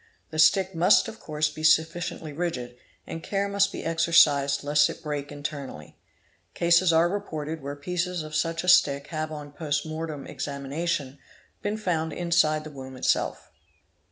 The 0.31 0.39
stick 0.39 0.73
must 0.73 1.05
sf 1.05 1.09
of 1.09 1.19
course 1.19 1.51
be 1.51 1.63
sufficiently 1.63 2.33
rigid, 2.33 2.75
and 3.05 3.21
care 3.21 3.47
must 3.47 3.71
be 3.71 3.83
exercised 3.85 4.63
lest 4.63 4.89
it 4.89 5.03
break 5.03 5.31
internally; 5.31 5.95
cases 6.55 6.91
are 6.91 7.07
reported 7.07 7.61
where 7.61 7.75
pieces 7.75 8.23
of 8.23 8.33
such 8.33 8.63
a 8.63 8.67
stick 8.67 9.05
have 9.09 9.31
on 9.31 9.47
a 9.49 9.51
post 9.51 9.85
mortem 9.85 10.25
examination 10.25 11.19
been 11.61 11.77
found 11.77 12.13
inside 12.13 12.63
the 12.63 12.71
womb 12.71 12.95
itself. 12.97 13.51